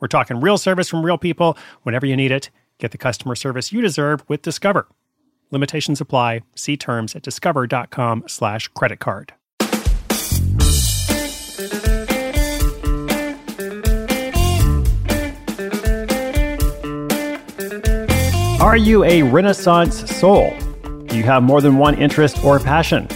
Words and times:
We're 0.00 0.08
talking 0.08 0.40
real 0.40 0.58
service 0.58 0.88
from 0.88 1.04
real 1.04 1.18
people 1.18 1.56
whenever 1.82 2.04
you 2.04 2.16
need 2.16 2.30
it. 2.30 2.50
Get 2.78 2.90
the 2.90 2.98
customer 2.98 3.34
service 3.34 3.72
you 3.72 3.80
deserve 3.80 4.22
with 4.28 4.42
Discover. 4.42 4.88
Limitations 5.50 6.00
apply. 6.00 6.42
See 6.54 6.76
terms 6.76 7.14
at 7.14 7.22
discover.com 7.22 8.24
slash 8.26 8.68
credit 8.68 8.98
card. 8.98 9.32
Are 18.60 18.76
you 18.76 19.04
a 19.04 19.22
Renaissance 19.22 20.10
soul? 20.10 20.52
Do 21.06 21.16
you 21.16 21.22
have 21.22 21.42
more 21.42 21.60
than 21.60 21.78
one 21.78 21.94
interest 21.94 22.44
or 22.44 22.58
passion? 22.58 23.08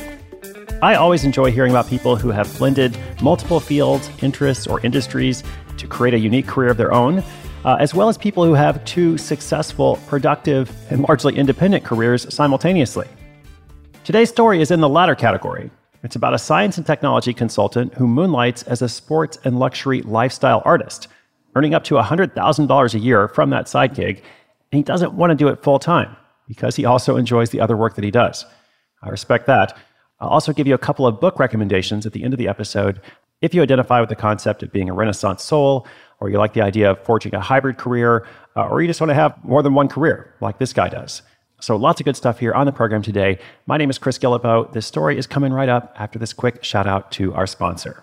I 0.81 0.94
always 0.94 1.25
enjoy 1.25 1.50
hearing 1.50 1.72
about 1.72 1.89
people 1.89 2.17
who 2.17 2.31
have 2.31 2.56
blended 2.56 2.97
multiple 3.20 3.61
fields, 3.61 4.09
interests, 4.22 4.67
or 4.67 4.81
industries 4.81 5.42
to 5.81 5.86
create 5.86 6.14
a 6.14 6.19
unique 6.19 6.47
career 6.47 6.70
of 6.70 6.77
their 6.77 6.92
own, 6.92 7.25
uh, 7.64 7.77
as 7.81 7.95
well 7.95 8.09
as 8.09 8.17
people 8.17 8.45
who 8.45 8.55
have 8.55 8.84
two 8.84 9.19
successful, 9.19 9.98
productive, 10.06 10.70
and 10.91 11.03
largely 11.03 11.37
independent 11.37 11.84
careers 11.84 12.33
simultaneously. 12.33 13.09
Today's 14.05 14.28
story 14.28 14.61
is 14.61 14.70
in 14.70 14.81
the 14.81 14.89
latter 14.89 15.14
category. 15.14 15.70
It's 16.03 16.17
about 16.17 16.34
a 16.34 16.39
science 16.39 16.78
and 16.78 16.87
technology 16.87 17.34
consultant 17.34 17.95
who 17.95 18.06
moonlights 18.06 18.62
as 18.64 18.81
a 18.81 18.89
sports 18.89 19.39
and 19.45 19.59
luxury 19.59 20.03
lifestyle 20.03 20.62
artist, 20.64 21.09
earning 21.55 21.75
up 21.75 21.84
to 21.84 21.94
$100,000 21.94 22.94
a 22.94 22.98
year 22.98 23.28
from 23.28 23.50
that 23.50 23.69
side 23.69 23.94
gig, 23.94 24.22
and 24.72 24.78
he 24.78 24.83
doesn't 24.83 25.12
want 25.12 25.31
to 25.31 25.34
do 25.34 25.48
it 25.48 25.62
full 25.62 25.78
time 25.78 26.17
because 26.48 26.77
he 26.77 26.84
also 26.84 27.17
enjoys 27.17 27.50
the 27.50 27.61
other 27.61 27.77
work 27.77 27.94
that 27.94 28.05
he 28.05 28.11
does. 28.11 28.44
I 29.03 29.09
respect 29.09 29.47
that. 29.47 29.77
I'll 30.20 30.28
also 30.28 30.53
give 30.53 30.67
you 30.67 30.75
a 30.75 30.78
couple 30.78 31.06
of 31.06 31.20
book 31.20 31.39
recommendations 31.39 32.06
at 32.06 32.12
the 32.12 32.25
end 32.25 32.34
of 32.34 32.39
the 32.39 32.48
episode 32.48 33.00
if 33.41 33.55
you 33.55 33.62
identify 33.62 34.00
with 34.00 34.08
the 34.08 34.16
concept 34.16 34.62
of 34.62 34.72
being 34.72 34.88
a 34.88 34.94
Renaissance 34.94 35.42
soul, 35.42 35.86
or 36.20 36.28
you 36.28 36.38
like 36.38 36.52
the 36.52 36.60
idea 36.60 36.91
of 36.91 37.05
forging 37.05 37.34
a 37.34 37.41
hybrid 37.41 37.78
career, 37.78 38.27
uh, 38.56 38.69
or 38.69 38.82
you 38.82 38.86
just 38.86 39.00
want 39.00 39.10
to 39.10 39.14
have 39.14 39.42
more 39.44 39.62
than 39.62 39.74
one 39.74 39.88
career 39.88 40.34
like 40.41 40.58
this 40.58 40.72
guy 40.72 40.88
does. 40.88 41.22
So, 41.60 41.77
lots 41.77 42.00
of 42.00 42.05
good 42.05 42.16
stuff 42.16 42.38
here 42.38 42.52
on 42.55 42.66
the 42.66 42.72
program 42.72 43.02
today. 43.02 43.38
My 43.66 43.77
name 43.77 43.91
is 43.91 43.98
Chris 43.98 44.19
Guillebeau. 44.19 44.72
This 44.72 44.87
story 44.87 45.19
is 45.19 45.26
coming 45.26 45.53
right 45.53 45.69
up 45.69 45.94
after 45.98 46.19
this 46.19 46.32
quick 46.32 46.65
shout 46.65 46.87
out 46.87 47.12
to 47.12 47.34
our 47.34 47.47
sponsor. 47.47 48.03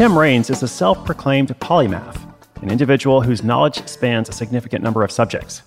Tim 0.00 0.18
Raines 0.18 0.48
is 0.48 0.62
a 0.62 0.66
self 0.66 1.04
proclaimed 1.04 1.48
polymath, 1.60 2.18
an 2.62 2.70
individual 2.70 3.20
whose 3.20 3.44
knowledge 3.44 3.86
spans 3.86 4.30
a 4.30 4.32
significant 4.32 4.82
number 4.82 5.04
of 5.04 5.12
subjects. 5.12 5.60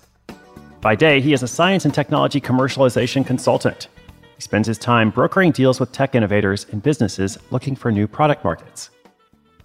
By 0.80 0.96
day, 0.96 1.20
he 1.20 1.34
is 1.34 1.44
a 1.44 1.46
science 1.46 1.84
and 1.84 1.94
technology 1.94 2.40
commercialization 2.40 3.24
consultant. 3.24 3.86
He 4.34 4.40
spends 4.40 4.66
his 4.66 4.76
time 4.76 5.10
brokering 5.10 5.52
deals 5.52 5.78
with 5.78 5.92
tech 5.92 6.16
innovators 6.16 6.66
and 6.72 6.82
businesses 6.82 7.38
looking 7.52 7.76
for 7.76 7.92
new 7.92 8.08
product 8.08 8.42
markets. 8.42 8.90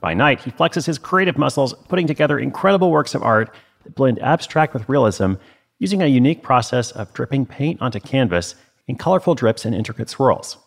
By 0.01 0.13
night, 0.13 0.39
he 0.39 0.51
flexes 0.51 0.85
his 0.85 0.99
creative 0.99 1.39
muscles, 1.39 1.73
putting 1.87 2.05
together 2.05 2.37
incredible 2.37 2.91
works 2.91 3.15
of 3.15 3.23
art 3.23 3.49
that 3.85 3.95
blend 3.95 4.21
abstract 4.21 4.75
with 4.75 4.87
realism 4.87 5.33
using 5.79 6.03
a 6.03 6.05
unique 6.05 6.43
process 6.43 6.91
of 6.91 7.11
dripping 7.15 7.47
paint 7.47 7.81
onto 7.81 7.99
canvas 7.99 8.53
in 8.87 8.97
colorful 8.97 9.33
drips 9.33 9.65
and 9.65 9.73
intricate 9.73 10.11
swirls 10.11 10.59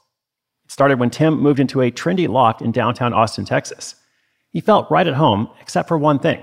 started 0.72 0.98
when 0.98 1.10
Tim 1.10 1.38
moved 1.38 1.60
into 1.60 1.82
a 1.82 1.90
trendy 1.90 2.26
loft 2.26 2.62
in 2.62 2.72
downtown 2.72 3.12
Austin, 3.12 3.44
Texas. 3.44 3.94
He 4.52 4.60
felt 4.62 4.90
right 4.90 5.06
at 5.06 5.12
home, 5.12 5.50
except 5.60 5.86
for 5.86 5.98
one 5.98 6.18
thing, 6.18 6.42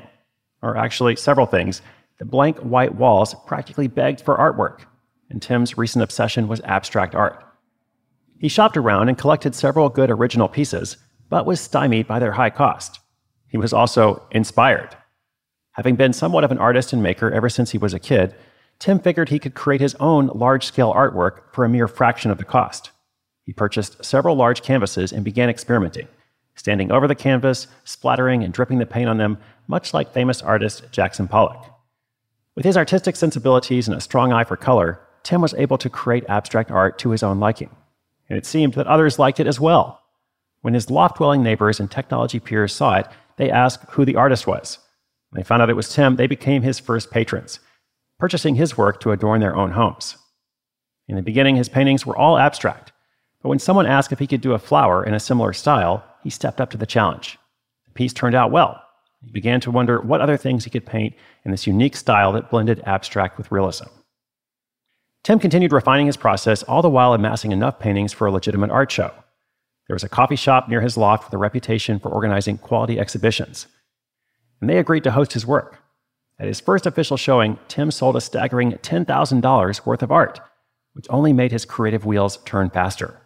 or 0.61 0.77
actually 0.77 1.15
several 1.15 1.47
things. 1.47 1.81
The 2.19 2.25
blank 2.25 2.59
white 2.59 2.93
walls 2.93 3.33
practically 3.47 3.87
begged 3.87 4.21
for 4.21 4.37
artwork, 4.37 4.81
and 5.31 5.41
Tim's 5.41 5.79
recent 5.79 6.03
obsession 6.03 6.47
was 6.47 6.61
abstract 6.61 7.15
art. 7.15 7.43
He 8.37 8.49
shopped 8.49 8.77
around 8.77 9.09
and 9.09 9.17
collected 9.17 9.55
several 9.55 9.89
good 9.89 10.11
original 10.11 10.47
pieces, 10.47 10.97
but 11.27 11.47
was 11.47 11.59
stymied 11.59 12.05
by 12.05 12.19
their 12.19 12.33
high 12.33 12.51
cost. 12.51 12.99
He 13.47 13.57
was 13.57 13.73
also 13.73 14.21
inspired. 14.29 14.95
Having 15.71 15.95
been 15.95 16.13
somewhat 16.13 16.43
of 16.43 16.51
an 16.51 16.59
artist 16.59 16.93
and 16.93 17.01
maker 17.01 17.31
ever 17.31 17.49
since 17.49 17.71
he 17.71 17.79
was 17.79 17.95
a 17.95 17.99
kid, 17.99 18.35
Tim 18.77 18.99
figured 18.99 19.29
he 19.29 19.39
could 19.39 19.55
create 19.55 19.81
his 19.81 19.95
own 19.95 20.27
large 20.35 20.65
scale 20.65 20.93
artwork 20.93 21.51
for 21.51 21.65
a 21.65 21.69
mere 21.69 21.87
fraction 21.87 22.29
of 22.29 22.37
the 22.37 22.45
cost. 22.45 22.91
He 23.49 23.53
purchased 23.53 24.05
several 24.05 24.35
large 24.35 24.61
canvases 24.61 25.11
and 25.11 25.25
began 25.25 25.49
experimenting, 25.49 26.07
standing 26.53 26.91
over 26.91 27.07
the 27.07 27.15
canvas, 27.15 27.65
splattering 27.83 28.43
and 28.43 28.53
dripping 28.53 28.77
the 28.77 28.85
paint 28.85 29.09
on 29.09 29.17
them, 29.17 29.39
much 29.67 29.91
like 29.91 30.13
famous 30.13 30.43
artist 30.43 30.83
Jackson 30.91 31.27
Pollock. 31.27 31.65
With 32.53 32.63
his 32.63 32.77
artistic 32.77 33.15
sensibilities 33.15 33.87
and 33.87 33.97
a 33.97 34.01
strong 34.01 34.31
eye 34.31 34.43
for 34.43 34.55
color, 34.55 35.01
Tim 35.23 35.41
was 35.41 35.55
able 35.55 35.79
to 35.79 35.89
create 35.89 36.29
abstract 36.29 36.69
art 36.69 36.99
to 36.99 37.09
his 37.09 37.23
own 37.23 37.39
liking. 37.39 37.75
And 38.29 38.37
it 38.37 38.45
seemed 38.45 38.75
that 38.75 38.85
others 38.85 39.17
liked 39.17 39.39
it 39.39 39.47
as 39.47 39.59
well. 39.59 39.99
When 40.61 40.75
his 40.75 40.91
loft 40.91 41.17
dwelling 41.17 41.41
neighbors 41.41 41.79
and 41.79 41.89
technology 41.89 42.39
peers 42.39 42.71
saw 42.71 42.97
it, 42.97 43.07
they 43.37 43.49
asked 43.49 43.89
who 43.89 44.05
the 44.05 44.15
artist 44.15 44.45
was. 44.45 44.77
When 45.31 45.39
they 45.39 45.43
found 45.43 45.63
out 45.63 45.71
it 45.71 45.75
was 45.75 45.89
Tim, 45.91 46.17
they 46.17 46.27
became 46.27 46.61
his 46.61 46.77
first 46.77 47.09
patrons, 47.09 47.59
purchasing 48.19 48.53
his 48.53 48.77
work 48.77 48.99
to 48.99 49.11
adorn 49.11 49.41
their 49.41 49.55
own 49.55 49.71
homes. 49.71 50.17
In 51.07 51.15
the 51.15 51.23
beginning, 51.23 51.55
his 51.55 51.67
paintings 51.67 52.05
were 52.05 52.15
all 52.15 52.37
abstract, 52.37 52.91
but 53.41 53.49
when 53.49 53.59
someone 53.59 53.85
asked 53.85 54.11
if 54.11 54.19
he 54.19 54.27
could 54.27 54.41
do 54.41 54.53
a 54.53 54.59
flower 54.59 55.03
in 55.03 55.13
a 55.13 55.19
similar 55.19 55.53
style, 55.53 56.03
he 56.23 56.29
stepped 56.29 56.59
up 56.59 56.69
to 56.71 56.77
the 56.77 56.85
challenge. 56.85 57.37
The 57.85 57.91
piece 57.91 58.13
turned 58.13 58.35
out 58.35 58.51
well. 58.51 58.81
He 59.21 59.31
began 59.31 59.59
to 59.61 59.71
wonder 59.71 60.01
what 60.01 60.21
other 60.21 60.37
things 60.37 60.63
he 60.63 60.69
could 60.69 60.85
paint 60.85 61.15
in 61.43 61.51
this 61.51 61.67
unique 61.67 61.95
style 61.95 62.31
that 62.33 62.49
blended 62.49 62.81
abstract 62.85 63.37
with 63.37 63.51
realism. 63.51 63.87
Tim 65.23 65.39
continued 65.39 65.73
refining 65.73 66.07
his 66.07 66.17
process, 66.17 66.63
all 66.63 66.81
the 66.81 66.89
while 66.89 67.13
amassing 67.13 67.51
enough 67.51 67.79
paintings 67.79 68.13
for 68.13 68.27
a 68.27 68.31
legitimate 68.31 68.71
art 68.71 68.91
show. 68.91 69.11
There 69.87 69.95
was 69.95 70.03
a 70.03 70.09
coffee 70.09 70.35
shop 70.35 70.69
near 70.69 70.81
his 70.81 70.97
loft 70.97 71.25
with 71.25 71.33
a 71.33 71.37
reputation 71.37 71.99
for 71.99 72.09
organizing 72.09 72.57
quality 72.57 72.99
exhibitions, 72.99 73.67
and 74.61 74.69
they 74.69 74.77
agreed 74.77 75.03
to 75.05 75.11
host 75.11 75.33
his 75.33 75.45
work. 75.45 75.79
At 76.39 76.47
his 76.47 76.61
first 76.61 76.85
official 76.85 77.17
showing, 77.17 77.59
Tim 77.67 77.91
sold 77.91 78.15
a 78.15 78.21
staggering 78.21 78.73
$10,000 78.73 79.85
worth 79.85 80.03
of 80.03 80.11
art, 80.11 80.39
which 80.93 81.07
only 81.09 81.33
made 81.33 81.51
his 81.51 81.65
creative 81.65 82.05
wheels 82.05 82.37
turn 82.45 82.69
faster. 82.69 83.19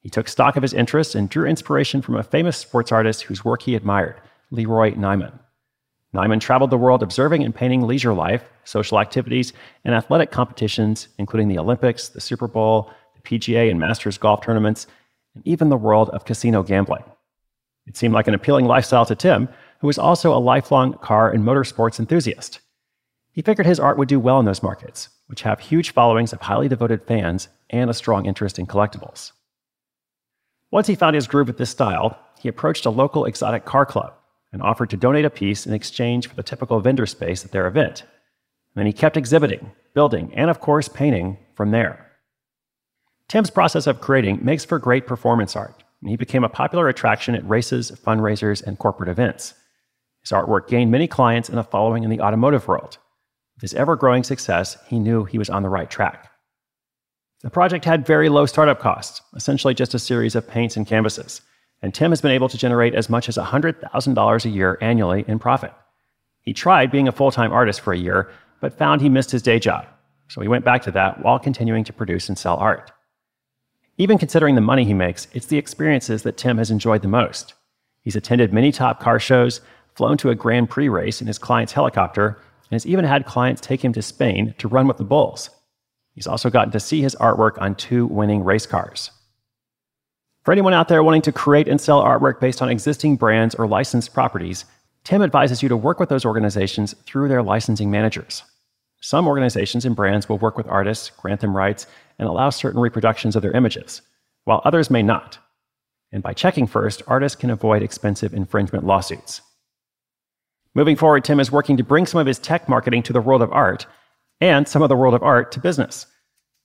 He 0.00 0.08
took 0.08 0.28
stock 0.28 0.56
of 0.56 0.62
his 0.62 0.72
interests 0.72 1.14
and 1.14 1.28
drew 1.28 1.46
inspiration 1.46 2.00
from 2.00 2.16
a 2.16 2.22
famous 2.22 2.56
sports 2.56 2.90
artist 2.90 3.22
whose 3.22 3.44
work 3.44 3.62
he 3.62 3.74
admired, 3.74 4.20
Leroy 4.50 4.94
Neiman. 4.94 5.38
Nyman 6.14 6.40
traveled 6.40 6.70
the 6.70 6.78
world 6.78 7.02
observing 7.02 7.44
and 7.44 7.54
painting 7.54 7.82
leisure 7.82 8.14
life, 8.14 8.42
social 8.64 8.98
activities, 8.98 9.52
and 9.84 9.94
athletic 9.94 10.30
competitions, 10.30 11.08
including 11.18 11.48
the 11.48 11.58
Olympics, 11.58 12.08
the 12.08 12.20
Super 12.20 12.48
Bowl, 12.48 12.90
the 13.14 13.38
PGA 13.38 13.70
and 13.70 13.78
Masters 13.78 14.18
golf 14.18 14.42
tournaments, 14.42 14.86
and 15.34 15.46
even 15.46 15.68
the 15.68 15.76
world 15.76 16.08
of 16.10 16.24
casino 16.24 16.62
gambling. 16.62 17.04
It 17.86 17.96
seemed 17.96 18.14
like 18.14 18.26
an 18.26 18.34
appealing 18.34 18.66
lifestyle 18.66 19.06
to 19.06 19.14
Tim, 19.14 19.48
who 19.80 19.86
was 19.86 19.98
also 19.98 20.34
a 20.34 20.38
lifelong 20.40 20.94
car 20.94 21.30
and 21.30 21.44
motorsports 21.44 22.00
enthusiast. 22.00 22.60
He 23.32 23.42
figured 23.42 23.66
his 23.66 23.80
art 23.80 23.96
would 23.96 24.08
do 24.08 24.18
well 24.18 24.40
in 24.40 24.46
those 24.46 24.62
markets, 24.62 25.08
which 25.28 25.42
have 25.42 25.60
huge 25.60 25.92
followings 25.92 26.32
of 26.32 26.40
highly 26.40 26.68
devoted 26.68 27.06
fans 27.06 27.48
and 27.70 27.88
a 27.88 27.94
strong 27.94 28.26
interest 28.26 28.58
in 28.58 28.66
collectibles. 28.66 29.32
Once 30.70 30.86
he 30.86 30.94
found 30.94 31.14
his 31.14 31.26
groove 31.26 31.48
with 31.48 31.58
this 31.58 31.70
style, 31.70 32.18
he 32.38 32.48
approached 32.48 32.86
a 32.86 32.90
local 32.90 33.24
exotic 33.24 33.64
car 33.64 33.84
club 33.84 34.14
and 34.52 34.62
offered 34.62 34.90
to 34.90 34.96
donate 34.96 35.24
a 35.24 35.30
piece 35.30 35.66
in 35.66 35.72
exchange 35.72 36.28
for 36.28 36.34
the 36.34 36.42
typical 36.42 36.80
vendor 36.80 37.06
space 37.06 37.44
at 37.44 37.50
their 37.50 37.66
event. 37.66 38.02
And 38.02 38.76
then 38.76 38.86
he 38.86 38.92
kept 38.92 39.16
exhibiting, 39.16 39.72
building, 39.94 40.32
and 40.34 40.48
of 40.48 40.60
course, 40.60 40.88
painting 40.88 41.38
from 41.54 41.70
there. 41.70 42.06
Tim's 43.28 43.50
process 43.50 43.86
of 43.86 44.00
creating 44.00 44.40
makes 44.42 44.64
for 44.64 44.78
great 44.78 45.06
performance 45.06 45.54
art, 45.54 45.82
and 46.00 46.10
he 46.10 46.16
became 46.16 46.44
a 46.44 46.48
popular 46.48 46.88
attraction 46.88 47.34
at 47.34 47.48
races, 47.48 47.90
fundraisers, 47.90 48.62
and 48.62 48.78
corporate 48.78 49.08
events. 49.08 49.54
His 50.22 50.30
artwork 50.30 50.68
gained 50.68 50.90
many 50.90 51.06
clients 51.06 51.48
and 51.48 51.58
a 51.58 51.64
following 51.64 52.04
in 52.04 52.10
the 52.10 52.20
automotive 52.20 52.66
world. 52.68 52.98
With 53.56 53.62
his 53.62 53.74
ever 53.74 53.96
growing 53.96 54.24
success, 54.24 54.76
he 54.86 54.98
knew 54.98 55.24
he 55.24 55.38
was 55.38 55.50
on 55.50 55.62
the 55.62 55.68
right 55.68 55.90
track. 55.90 56.29
The 57.42 57.50
project 57.50 57.84
had 57.84 58.06
very 58.06 58.28
low 58.28 58.46
startup 58.46 58.80
costs, 58.80 59.22
essentially 59.34 59.74
just 59.74 59.94
a 59.94 59.98
series 59.98 60.34
of 60.34 60.48
paints 60.48 60.76
and 60.76 60.86
canvases 60.86 61.40
and 61.82 61.94
Tim 61.94 62.10
has 62.10 62.20
been 62.20 62.32
able 62.32 62.48
to 62.48 62.58
generate 62.58 62.94
as 62.94 63.08
much 63.08 63.28
as 63.28 63.36
$100,000 63.36 64.44
a 64.44 64.48
year 64.48 64.78
annually 64.80 65.24
in 65.26 65.38
profit. 65.38 65.72
He 66.42 66.52
tried 66.52 66.90
being 66.90 67.08
a 67.08 67.12
full 67.12 67.30
time 67.30 67.52
artist 67.52 67.80
for 67.80 67.92
a 67.92 67.98
year, 67.98 68.30
but 68.60 68.76
found 68.76 69.00
he 69.00 69.08
missed 69.08 69.30
his 69.30 69.42
day 69.42 69.58
job. 69.58 69.86
So 70.28 70.40
he 70.40 70.48
went 70.48 70.64
back 70.64 70.82
to 70.82 70.90
that 70.92 71.22
while 71.22 71.38
continuing 71.38 71.84
to 71.84 71.92
produce 71.92 72.28
and 72.28 72.38
sell 72.38 72.56
art. 72.56 72.92
Even 73.98 74.18
considering 74.18 74.54
the 74.54 74.60
money 74.60 74.84
he 74.84 74.94
makes, 74.94 75.26
it's 75.32 75.46
the 75.46 75.58
experiences 75.58 76.22
that 76.22 76.36
Tim 76.36 76.58
has 76.58 76.70
enjoyed 76.70 77.02
the 77.02 77.08
most. 77.08 77.54
He's 78.02 78.16
attended 78.16 78.52
many 78.52 78.72
top 78.72 79.00
car 79.00 79.18
shows, 79.18 79.60
flown 79.94 80.16
to 80.18 80.30
a 80.30 80.34
Grand 80.34 80.70
Prix 80.70 80.88
race 80.88 81.20
in 81.20 81.26
his 81.26 81.38
client's 81.38 81.72
helicopter, 81.72 82.28
and 82.28 82.72
has 82.72 82.86
even 82.86 83.04
had 83.04 83.26
clients 83.26 83.60
take 83.60 83.84
him 83.84 83.92
to 83.92 84.00
Spain 84.00 84.54
to 84.58 84.68
run 84.68 84.86
with 84.86 84.96
the 84.96 85.04
bulls. 85.04 85.50
He's 86.14 86.26
also 86.26 86.50
gotten 86.50 86.72
to 86.72 86.80
see 86.80 87.00
his 87.02 87.16
artwork 87.16 87.60
on 87.60 87.74
two 87.74 88.06
winning 88.06 88.44
race 88.44 88.66
cars. 88.66 89.10
For 90.44 90.52
anyone 90.52 90.74
out 90.74 90.88
there 90.88 91.02
wanting 91.02 91.22
to 91.22 91.32
create 91.32 91.68
and 91.68 91.80
sell 91.80 92.02
artwork 92.02 92.40
based 92.40 92.62
on 92.62 92.70
existing 92.70 93.16
brands 93.16 93.54
or 93.54 93.68
licensed 93.68 94.14
properties, 94.14 94.64
Tim 95.04 95.22
advises 95.22 95.62
you 95.62 95.68
to 95.68 95.76
work 95.76 96.00
with 96.00 96.08
those 96.08 96.24
organizations 96.24 96.94
through 97.06 97.28
their 97.28 97.42
licensing 97.42 97.90
managers. 97.90 98.42
Some 99.00 99.26
organizations 99.26 99.84
and 99.84 99.96
brands 99.96 100.28
will 100.28 100.38
work 100.38 100.56
with 100.56 100.68
artists, 100.68 101.10
grant 101.10 101.40
them 101.40 101.56
rights, 101.56 101.86
and 102.18 102.28
allow 102.28 102.50
certain 102.50 102.80
reproductions 102.80 103.34
of 103.34 103.42
their 103.42 103.52
images, 103.52 104.02
while 104.44 104.60
others 104.64 104.90
may 104.90 105.02
not. 105.02 105.38
And 106.12 106.22
by 106.22 106.34
checking 106.34 106.66
first, 106.66 107.02
artists 107.06 107.36
can 107.36 107.50
avoid 107.50 107.82
expensive 107.82 108.34
infringement 108.34 108.84
lawsuits. 108.84 109.40
Moving 110.74 110.96
forward, 110.96 111.24
Tim 111.24 111.40
is 111.40 111.50
working 111.50 111.76
to 111.78 111.84
bring 111.84 112.06
some 112.06 112.20
of 112.20 112.26
his 112.26 112.38
tech 112.38 112.68
marketing 112.68 113.02
to 113.04 113.12
the 113.12 113.20
world 113.20 113.42
of 113.42 113.52
art 113.52 113.86
and 114.40 114.66
some 114.66 114.82
of 114.82 114.88
the 114.88 114.96
world 114.96 115.14
of 115.14 115.22
art 115.22 115.52
to 115.52 115.60
business. 115.60 116.06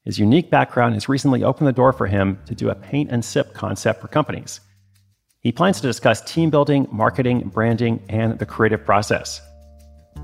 His 0.04 0.20
unique 0.20 0.52
background 0.52 0.94
has 0.94 1.10
recently 1.10 1.44
opened 1.44 1.68
the 1.68 1.74
door 1.74 1.92
for 1.92 2.08
him 2.08 2.40
to 2.46 2.56
do 2.56 2.70
a 2.70 2.76
paint 2.76 3.10
and 3.12 3.26
sip 3.26 3.54
concept 3.54 4.02
for 4.02 4.08
companies. 4.08 4.60
He 5.40 5.52
plans 5.52 5.82
to 5.82 5.88
discuss 5.88 6.22
team 6.22 6.50
building, 6.50 6.88
marketing, 6.92 7.50
branding, 7.50 8.04
and 8.10 8.38
the 8.38 8.46
creative 8.46 8.86
process. 8.86 9.42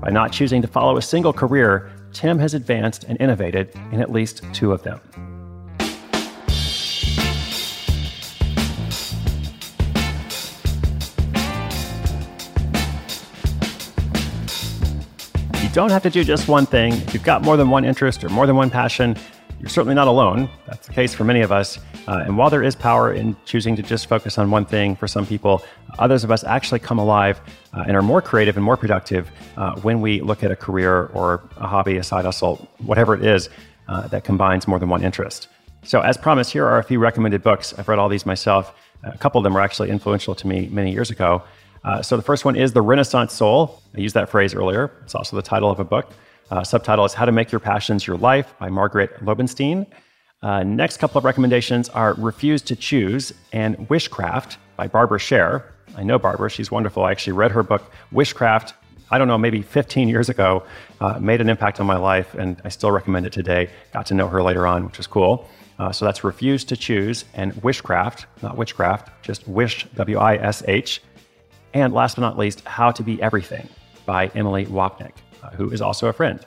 By 0.00 0.10
not 0.10 0.32
choosing 0.32 0.62
to 0.62 0.68
follow 0.68 0.96
a 0.96 1.02
single 1.02 1.32
career, 1.32 1.90
Tim 2.12 2.38
has 2.38 2.54
advanced 2.54 3.04
and 3.04 3.20
innovated 3.20 3.74
in 3.92 4.00
at 4.00 4.12
least 4.12 4.42
two 4.52 4.72
of 4.72 4.82
them. 4.82 5.00
Don't 15.72 15.90
have 15.90 16.02
to 16.02 16.10
do 16.10 16.22
just 16.22 16.48
one 16.48 16.66
thing. 16.66 16.92
If 16.92 17.14
you've 17.14 17.22
got 17.22 17.42
more 17.42 17.56
than 17.56 17.70
one 17.70 17.86
interest 17.86 18.22
or 18.22 18.28
more 18.28 18.46
than 18.46 18.56
one 18.56 18.68
passion, 18.68 19.16
you're 19.58 19.70
certainly 19.70 19.94
not 19.94 20.06
alone. 20.06 20.50
That's 20.66 20.86
the 20.86 20.92
case 20.92 21.14
for 21.14 21.24
many 21.24 21.40
of 21.40 21.50
us. 21.50 21.78
Uh, 22.06 22.24
and 22.26 22.36
while 22.36 22.50
there 22.50 22.62
is 22.62 22.76
power 22.76 23.12
in 23.12 23.34
choosing 23.46 23.74
to 23.76 23.82
just 23.82 24.06
focus 24.06 24.36
on 24.36 24.50
one 24.50 24.66
thing 24.66 24.96
for 24.96 25.08
some 25.08 25.24
people, 25.24 25.62
others 25.98 26.24
of 26.24 26.30
us 26.30 26.44
actually 26.44 26.80
come 26.80 26.98
alive 26.98 27.40
uh, 27.72 27.84
and 27.86 27.96
are 27.96 28.02
more 28.02 28.20
creative 28.20 28.56
and 28.56 28.64
more 28.64 28.76
productive 28.76 29.30
uh, 29.56 29.74
when 29.80 30.02
we 30.02 30.20
look 30.20 30.42
at 30.42 30.50
a 30.50 30.56
career 30.56 31.06
or 31.14 31.42
a 31.56 31.66
hobby, 31.66 31.96
a 31.96 32.02
side 32.02 32.26
hustle, 32.26 32.68
whatever 32.84 33.14
it 33.14 33.24
is 33.24 33.48
uh, 33.88 34.06
that 34.08 34.24
combines 34.24 34.68
more 34.68 34.78
than 34.78 34.90
one 34.90 35.02
interest. 35.02 35.48
So, 35.84 36.00
as 36.00 36.18
promised, 36.18 36.52
here 36.52 36.66
are 36.66 36.78
a 36.78 36.84
few 36.84 36.98
recommended 36.98 37.42
books. 37.42 37.72
I've 37.78 37.88
read 37.88 37.98
all 37.98 38.10
these 38.10 38.26
myself. 38.26 38.74
A 39.04 39.16
couple 39.16 39.38
of 39.38 39.44
them 39.44 39.54
were 39.54 39.60
actually 39.60 39.90
influential 39.90 40.34
to 40.34 40.46
me 40.46 40.68
many 40.70 40.92
years 40.92 41.10
ago. 41.10 41.42
Uh, 41.84 42.00
so, 42.00 42.16
the 42.16 42.22
first 42.22 42.44
one 42.44 42.54
is 42.54 42.72
The 42.72 42.82
Renaissance 42.82 43.32
Soul. 43.32 43.82
I 43.96 44.00
used 44.00 44.14
that 44.14 44.28
phrase 44.28 44.54
earlier. 44.54 44.92
It's 45.02 45.14
also 45.14 45.36
the 45.36 45.42
title 45.42 45.70
of 45.70 45.80
a 45.80 45.84
book. 45.84 46.12
Uh, 46.50 46.62
subtitle 46.62 47.04
is 47.04 47.14
How 47.14 47.24
to 47.24 47.32
Make 47.32 47.50
Your 47.50 47.60
Passions 47.60 48.06
Your 48.06 48.16
Life 48.16 48.54
by 48.58 48.68
Margaret 48.68 49.24
Lobenstine. 49.24 49.86
Uh, 50.42 50.62
next 50.62 50.98
couple 50.98 51.18
of 51.18 51.24
recommendations 51.24 51.88
are 51.88 52.14
Refuse 52.14 52.62
to 52.62 52.76
Choose 52.76 53.32
and 53.52 53.76
Wishcraft 53.88 54.56
by 54.76 54.86
Barbara 54.86 55.18
Sher. 55.18 55.64
I 55.96 56.02
know 56.02 56.18
Barbara, 56.18 56.50
she's 56.50 56.70
wonderful. 56.70 57.04
I 57.04 57.10
actually 57.10 57.34
read 57.34 57.52
her 57.52 57.62
book, 57.62 57.92
Wishcraft, 58.12 58.72
I 59.10 59.18
don't 59.18 59.28
know, 59.28 59.38
maybe 59.38 59.62
15 59.62 60.08
years 60.08 60.28
ago, 60.28 60.64
uh, 61.00 61.18
made 61.20 61.40
an 61.40 61.48
impact 61.48 61.80
on 61.80 61.86
my 61.86 61.96
life, 61.96 62.34
and 62.34 62.60
I 62.64 62.70
still 62.70 62.90
recommend 62.90 63.26
it 63.26 63.32
today. 63.32 63.70
Got 63.92 64.06
to 64.06 64.14
know 64.14 64.26
her 64.28 64.42
later 64.42 64.66
on, 64.66 64.84
which 64.86 64.98
was 64.98 65.06
cool. 65.06 65.48
Uh, 65.78 65.92
so 65.92 66.04
that's 66.04 66.24
Refuse 66.24 66.64
to 66.64 66.76
Choose 66.76 67.24
and 67.34 67.52
Wishcraft, 67.54 68.26
not 68.42 68.56
Witchcraft, 68.56 69.10
just 69.22 69.46
Wish, 69.48 69.86
W 69.94 70.18
I 70.18 70.36
S 70.36 70.62
H. 70.66 71.02
And 71.74 71.92
last 71.92 72.16
but 72.16 72.22
not 72.22 72.38
least, 72.38 72.64
How 72.66 72.90
to 72.90 73.02
Be 73.02 73.20
Everything 73.22 73.68
by 74.04 74.26
Emily 74.34 74.66
Wapnick 74.66 75.12
uh, 75.42 75.50
who 75.50 75.70
is 75.70 75.80
also 75.80 76.08
a 76.08 76.12
friend. 76.12 76.44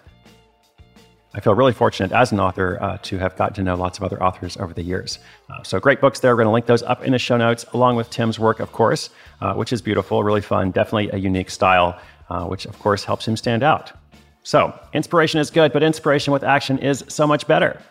I 1.34 1.42
feel 1.42 1.54
really 1.54 1.74
fortunate 1.74 2.14
as 2.14 2.32
an 2.32 2.40
author 2.40 2.82
uh, 2.82 2.98
to 3.04 3.18
have 3.18 3.36
gotten 3.36 3.56
to 3.56 3.64
know 3.64 3.76
lots 3.76 3.98
of 3.98 4.06
other 4.06 4.24
authors 4.24 4.56
over 4.56 4.74
the 4.74 4.82
years. 4.82 5.20
Uh, 5.50 5.62
so, 5.64 5.80
great 5.82 6.00
books 6.00 6.22
there. 6.22 6.32
We're 6.34 6.44
going 6.44 6.48
to 6.48 6.54
link 6.54 6.66
those 6.66 6.84
up 6.84 7.04
in 7.04 7.12
the 7.12 7.20
show 7.20 7.36
notes, 7.36 7.66
along 7.74 7.98
with 7.98 8.10
Tim's 8.10 8.40
work, 8.40 8.62
of 8.62 8.72
course, 8.72 9.10
uh, 9.42 9.54
which 9.54 9.74
is 9.74 9.82
beautiful, 9.82 10.24
really 10.24 10.40
fun, 10.40 10.72
definitely 10.72 11.10
a 11.12 11.18
unique 11.18 11.50
style, 11.50 12.00
uh, 12.30 12.46
which, 12.46 12.66
of 12.66 12.80
course, 12.80 13.04
helps 13.04 13.28
him 13.28 13.36
stand 13.36 13.64
out. 13.64 13.92
So, 14.44 14.80
inspiration 14.94 15.42
is 15.42 15.50
good, 15.50 15.74
but 15.74 15.84
inspiration 15.84 16.32
with 16.32 16.44
action 16.44 16.78
is 16.78 17.04
so 17.10 17.28
much 17.28 17.48
better. 17.48 17.82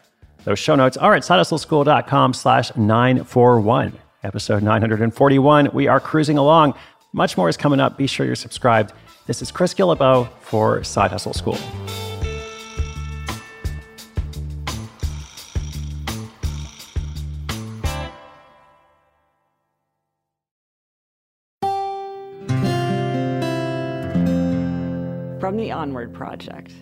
Those 0.44 0.58
show 0.58 0.74
notes 0.74 0.96
are 0.96 1.14
at 1.14 1.22
sidehustleschool.com 1.22 2.32
slash 2.32 2.74
941. 2.76 3.92
Episode 4.22 4.62
941. 4.62 5.68
We 5.74 5.86
are 5.86 6.00
cruising 6.00 6.38
along. 6.38 6.74
Much 7.14 7.36
more 7.36 7.48
is 7.48 7.56
coming 7.56 7.78
up. 7.78 7.96
Be 7.96 8.08
sure 8.08 8.26
you're 8.26 8.34
subscribed 8.34 8.92
this 9.26 9.40
is 9.40 9.50
Chris 9.50 9.72
Guillebeau 9.72 10.28
for 10.40 10.84
Side 10.84 11.10
Hustle 11.10 11.32
School. 11.32 11.56
From 25.40 25.56
the 25.56 25.70
Onward 25.72 26.12
Project. 26.12 26.72